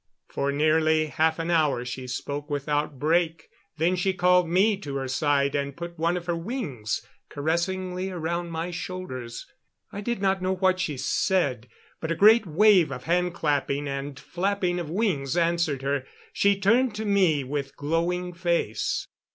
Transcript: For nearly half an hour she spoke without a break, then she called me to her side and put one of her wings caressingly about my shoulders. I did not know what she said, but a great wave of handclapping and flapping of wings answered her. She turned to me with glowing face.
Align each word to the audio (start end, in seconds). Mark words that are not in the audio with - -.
For 0.29 0.51
nearly 0.51 1.05
half 1.05 1.37
an 1.37 1.51
hour 1.51 1.85
she 1.85 2.07
spoke 2.07 2.49
without 2.49 2.85
a 2.85 2.95
break, 2.95 3.47
then 3.77 3.95
she 3.95 4.13
called 4.15 4.49
me 4.49 4.75
to 4.77 4.95
her 4.95 5.07
side 5.07 5.53
and 5.53 5.77
put 5.77 5.99
one 5.99 6.17
of 6.17 6.25
her 6.25 6.35
wings 6.35 7.03
caressingly 7.29 8.09
about 8.09 8.47
my 8.47 8.71
shoulders. 8.71 9.45
I 9.91 10.01
did 10.01 10.19
not 10.19 10.41
know 10.41 10.55
what 10.55 10.79
she 10.79 10.97
said, 10.97 11.67
but 11.99 12.09
a 12.09 12.15
great 12.15 12.47
wave 12.47 12.91
of 12.91 13.03
handclapping 13.03 13.87
and 13.87 14.19
flapping 14.19 14.79
of 14.79 14.89
wings 14.89 15.37
answered 15.37 15.83
her. 15.83 16.07
She 16.33 16.59
turned 16.59 16.95
to 16.95 17.05
me 17.05 17.43
with 17.43 17.75
glowing 17.77 18.33
face. 18.33 19.05